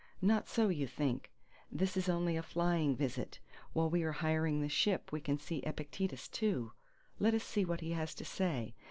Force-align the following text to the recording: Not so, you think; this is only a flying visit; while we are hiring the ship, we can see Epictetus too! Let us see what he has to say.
Not 0.23 0.49
so, 0.49 0.69
you 0.69 0.87
think; 0.87 1.31
this 1.71 1.95
is 1.95 2.09
only 2.09 2.35
a 2.35 2.41
flying 2.41 2.95
visit; 2.95 3.37
while 3.73 3.87
we 3.87 4.01
are 4.01 4.13
hiring 4.13 4.59
the 4.59 4.67
ship, 4.67 5.11
we 5.11 5.21
can 5.21 5.37
see 5.37 5.59
Epictetus 5.59 6.27
too! 6.27 6.71
Let 7.19 7.35
us 7.35 7.43
see 7.43 7.65
what 7.65 7.81
he 7.81 7.91
has 7.91 8.15
to 8.15 8.25
say. 8.25 8.73